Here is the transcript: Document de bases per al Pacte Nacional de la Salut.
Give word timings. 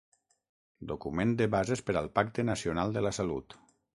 Document 0.91 1.35
de 1.41 1.47
bases 1.57 1.85
per 1.89 1.95
al 2.01 2.11
Pacte 2.17 2.47
Nacional 2.49 2.97
de 2.99 3.07
la 3.09 3.15
Salut. 3.21 3.59